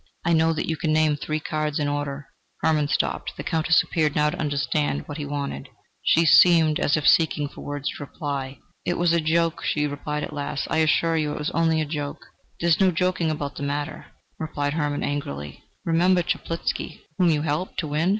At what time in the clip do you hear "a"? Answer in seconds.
9.13-9.21, 11.81-11.85